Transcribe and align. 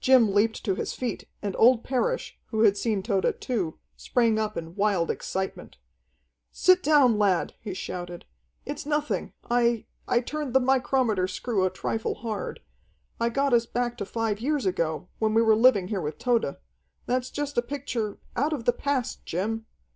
Jim 0.00 0.34
leaped 0.34 0.64
to 0.64 0.74
his 0.74 0.92
feet, 0.92 1.28
and 1.40 1.54
old 1.56 1.84
Parrish, 1.84 2.36
who 2.46 2.62
had 2.62 2.76
seen 2.76 3.00
Tode 3.00 3.40
too, 3.40 3.78
sprang 3.96 4.36
up 4.36 4.56
in 4.56 4.74
wild 4.74 5.08
excitement. 5.08 5.76
"Sit 6.50 6.82
down, 6.82 7.16
lad," 7.16 7.54
he 7.60 7.72
shouted. 7.72 8.24
"It's 8.66 8.84
nothing. 8.84 9.34
I 9.48 9.86
I 10.08 10.18
turned 10.18 10.52
the 10.52 10.58
micrometer 10.58 11.28
screw 11.28 11.64
a 11.64 11.70
trifle 11.70 12.16
hard. 12.16 12.58
I 13.20 13.28
got 13.28 13.54
us 13.54 13.66
back 13.66 13.96
to 13.98 14.04
five 14.04 14.40
years 14.40 14.66
ago, 14.66 15.06
when 15.20 15.32
we 15.32 15.42
were 15.42 15.54
living 15.54 15.86
here 15.86 16.00
with 16.00 16.18
Tode. 16.18 16.56
That's 17.06 17.30
just 17.30 17.56
a 17.56 17.62
picture 17.62 18.18
out 18.34 18.52
of 18.52 18.64
the 18.64 18.72
past, 18.72 19.24
Jim!" 19.24 19.66